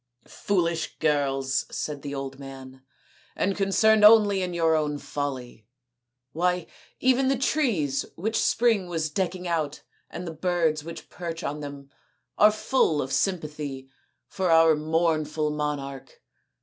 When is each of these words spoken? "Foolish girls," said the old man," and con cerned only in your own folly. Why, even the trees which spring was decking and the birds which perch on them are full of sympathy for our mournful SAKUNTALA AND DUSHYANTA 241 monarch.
"Foolish 0.27 0.97
girls," 0.97 1.67
said 1.69 2.01
the 2.01 2.15
old 2.15 2.39
man," 2.39 2.81
and 3.35 3.55
con 3.55 3.67
cerned 3.67 4.03
only 4.03 4.41
in 4.41 4.51
your 4.51 4.73
own 4.75 4.97
folly. 4.97 5.67
Why, 6.33 6.65
even 6.99 7.27
the 7.27 7.37
trees 7.37 8.03
which 8.15 8.37
spring 8.43 8.87
was 8.87 9.11
decking 9.11 9.47
and 9.47 9.79
the 10.25 10.31
birds 10.31 10.83
which 10.83 11.11
perch 11.11 11.43
on 11.43 11.59
them 11.59 11.91
are 12.39 12.49
full 12.51 12.99
of 12.99 13.13
sympathy 13.13 13.91
for 14.25 14.49
our 14.49 14.75
mournful 14.75 15.51
SAKUNTALA 15.51 15.51
AND 15.51 15.53
DUSHYANTA 15.53 15.55
241 15.55 15.55
monarch. 15.57 16.21